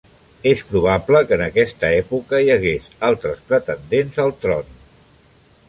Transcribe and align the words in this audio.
És 0.51 0.61
probable 0.69 1.19
que 1.31 1.35
en 1.37 1.43
aquesta 1.47 1.91
època 1.99 2.41
hi 2.45 2.49
hagués 2.55 2.89
altres 3.11 3.45
pretendents 3.53 4.21
al 4.25 4.35
tron. 4.47 4.77